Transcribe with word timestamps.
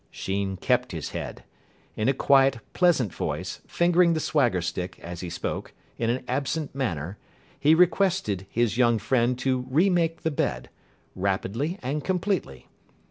Sheen 0.09 0.57
kept 0.57 0.93
his 0.93 1.09
head. 1.11 1.43
In 1.95 2.09
a 2.09 2.13
quiet, 2.15 2.57
pleasant 2.73 3.13
voice, 3.13 3.61
fingering 3.67 4.13
the 4.13 4.19
swagger 4.19 4.59
stick, 4.59 4.97
as 4.99 5.19
he 5.21 5.29
spoke, 5.29 5.73
in 5.99 6.09
an 6.09 6.23
absent 6.27 6.73
manner, 6.73 7.19
he 7.59 7.75
requested 7.75 8.47
his 8.49 8.79
young 8.79 8.97
friend 8.97 9.37
to 9.37 9.67
re 9.69 9.91
make 9.91 10.23
the 10.23 10.31
bed 10.31 10.71
rapidly 11.15 11.77
and 11.83 12.03
completely. 12.03 12.67